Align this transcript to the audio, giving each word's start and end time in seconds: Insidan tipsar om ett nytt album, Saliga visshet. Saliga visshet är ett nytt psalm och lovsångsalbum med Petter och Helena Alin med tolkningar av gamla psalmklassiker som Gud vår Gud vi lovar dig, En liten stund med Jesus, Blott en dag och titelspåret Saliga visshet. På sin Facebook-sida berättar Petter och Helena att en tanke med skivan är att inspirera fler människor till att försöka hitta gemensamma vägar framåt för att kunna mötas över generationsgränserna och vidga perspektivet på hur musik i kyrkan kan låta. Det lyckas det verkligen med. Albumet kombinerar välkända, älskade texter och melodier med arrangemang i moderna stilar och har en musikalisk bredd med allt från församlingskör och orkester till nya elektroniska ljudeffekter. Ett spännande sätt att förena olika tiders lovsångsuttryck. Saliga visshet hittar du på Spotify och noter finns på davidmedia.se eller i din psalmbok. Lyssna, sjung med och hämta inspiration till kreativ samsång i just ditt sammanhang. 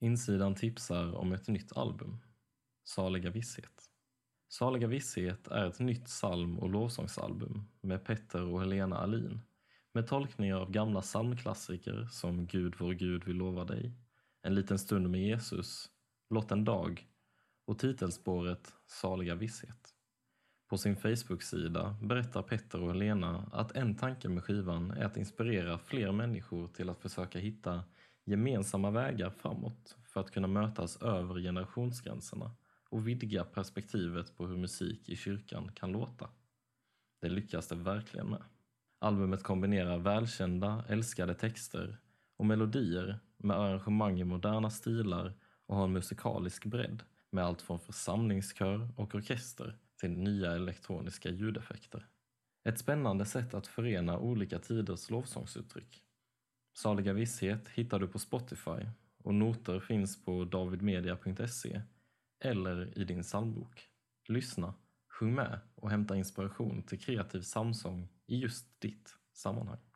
Insidan 0.00 0.54
tipsar 0.54 1.14
om 1.14 1.32
ett 1.32 1.48
nytt 1.48 1.76
album, 1.76 2.18
Saliga 2.84 3.30
visshet. 3.30 3.90
Saliga 4.48 4.86
visshet 4.86 5.48
är 5.48 5.66
ett 5.66 5.78
nytt 5.78 6.04
psalm 6.04 6.58
och 6.58 6.70
lovsångsalbum 6.70 7.68
med 7.80 8.04
Petter 8.04 8.42
och 8.42 8.60
Helena 8.60 8.98
Alin 8.98 9.40
med 9.92 10.06
tolkningar 10.06 10.56
av 10.56 10.70
gamla 10.70 11.00
psalmklassiker 11.00 12.08
som 12.10 12.46
Gud 12.46 12.74
vår 12.78 12.92
Gud 12.92 13.24
vi 13.26 13.32
lovar 13.32 13.64
dig, 13.64 13.92
En 14.42 14.54
liten 14.54 14.78
stund 14.78 15.10
med 15.10 15.20
Jesus, 15.20 15.90
Blott 16.30 16.50
en 16.50 16.64
dag 16.64 17.06
och 17.66 17.78
titelspåret 17.78 18.74
Saliga 18.86 19.34
visshet. 19.34 19.94
På 20.68 20.78
sin 20.78 20.96
Facebook-sida 20.96 21.96
berättar 22.02 22.42
Petter 22.42 22.82
och 22.82 22.92
Helena 22.92 23.50
att 23.52 23.76
en 23.76 23.96
tanke 23.96 24.28
med 24.28 24.44
skivan 24.44 24.90
är 24.90 25.04
att 25.04 25.16
inspirera 25.16 25.78
fler 25.78 26.12
människor 26.12 26.68
till 26.68 26.88
att 26.88 27.00
försöka 27.00 27.38
hitta 27.38 27.84
gemensamma 28.28 28.90
vägar 28.90 29.30
framåt 29.30 29.96
för 30.04 30.20
att 30.20 30.30
kunna 30.30 30.48
mötas 30.48 31.02
över 31.02 31.40
generationsgränserna 31.40 32.50
och 32.90 33.08
vidga 33.08 33.44
perspektivet 33.44 34.36
på 34.36 34.46
hur 34.46 34.56
musik 34.56 35.08
i 35.08 35.16
kyrkan 35.16 35.70
kan 35.74 35.92
låta. 35.92 36.28
Det 37.20 37.28
lyckas 37.28 37.68
det 37.68 37.74
verkligen 37.74 38.30
med. 38.30 38.42
Albumet 38.98 39.42
kombinerar 39.42 39.98
välkända, 39.98 40.84
älskade 40.88 41.34
texter 41.34 41.98
och 42.36 42.46
melodier 42.46 43.20
med 43.36 43.56
arrangemang 43.56 44.20
i 44.20 44.24
moderna 44.24 44.70
stilar 44.70 45.34
och 45.66 45.76
har 45.76 45.84
en 45.84 45.92
musikalisk 45.92 46.64
bredd 46.64 47.02
med 47.30 47.44
allt 47.44 47.62
från 47.62 47.80
församlingskör 47.80 48.88
och 48.96 49.14
orkester 49.14 49.78
till 50.00 50.10
nya 50.10 50.52
elektroniska 50.52 51.30
ljudeffekter. 51.30 52.06
Ett 52.64 52.78
spännande 52.78 53.24
sätt 53.24 53.54
att 53.54 53.66
förena 53.66 54.18
olika 54.18 54.58
tiders 54.58 55.10
lovsångsuttryck. 55.10 56.04
Saliga 56.78 57.12
visshet 57.12 57.68
hittar 57.68 57.98
du 57.98 58.08
på 58.08 58.18
Spotify 58.18 58.86
och 59.22 59.34
noter 59.34 59.80
finns 59.80 60.24
på 60.24 60.44
davidmedia.se 60.44 61.82
eller 62.40 62.98
i 62.98 63.04
din 63.04 63.22
psalmbok. 63.22 63.88
Lyssna, 64.28 64.74
sjung 65.08 65.34
med 65.34 65.60
och 65.74 65.90
hämta 65.90 66.16
inspiration 66.16 66.82
till 66.82 67.00
kreativ 67.00 67.40
samsång 67.40 68.08
i 68.26 68.38
just 68.38 68.80
ditt 68.80 69.16
sammanhang. 69.32 69.87